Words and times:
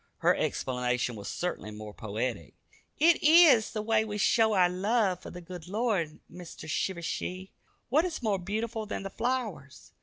Her 0.17 0.35
explanation 0.35 1.15
was 1.15 1.27
certainly 1.27 1.69
more 1.69 1.93
poetic. 1.93 2.55
"It 2.97 3.21
eez 3.21 3.71
the 3.71 3.83
way 3.83 4.03
we 4.03 4.17
show 4.17 4.53
our 4.53 4.67
love 4.67 5.21
for 5.21 5.29
the 5.29 5.41
good 5.41 5.67
Lord, 5.67 6.19
Meester 6.27 6.65
Shivershee. 6.65 7.51
What 7.89 8.03
is 8.03 8.23
more 8.23 8.39
beautiful 8.39 8.87
than 8.87 9.03
the 9.03 9.11
flowers? 9.11 9.91